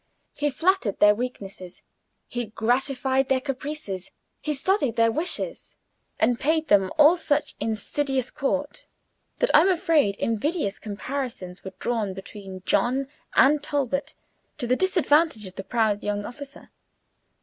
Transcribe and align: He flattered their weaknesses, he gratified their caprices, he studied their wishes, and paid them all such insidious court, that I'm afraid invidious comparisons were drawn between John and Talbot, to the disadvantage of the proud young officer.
He 0.35 0.49
flattered 0.49 0.97
their 0.97 1.13
weaknesses, 1.13 1.83
he 2.27 2.45
gratified 2.45 3.29
their 3.29 3.39
caprices, 3.39 4.09
he 4.41 4.55
studied 4.55 4.95
their 4.95 5.11
wishes, 5.11 5.75
and 6.19 6.39
paid 6.39 6.69
them 6.69 6.91
all 6.97 7.15
such 7.17 7.53
insidious 7.59 8.31
court, 8.31 8.87
that 9.37 9.51
I'm 9.53 9.69
afraid 9.69 10.15
invidious 10.15 10.79
comparisons 10.79 11.63
were 11.63 11.73
drawn 11.77 12.15
between 12.15 12.63
John 12.65 13.09
and 13.35 13.61
Talbot, 13.61 14.15
to 14.57 14.65
the 14.65 14.75
disadvantage 14.75 15.45
of 15.45 15.53
the 15.53 15.63
proud 15.63 16.03
young 16.03 16.25
officer. 16.25 16.71